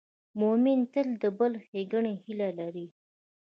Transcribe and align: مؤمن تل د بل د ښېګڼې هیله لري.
مؤمن 0.39 0.79
تل 0.93 1.07
د 1.21 1.23
بل 1.37 1.53
د 1.59 1.61
ښېګڼې 1.65 2.13
هیله 2.23 2.49
لري. 2.59 2.87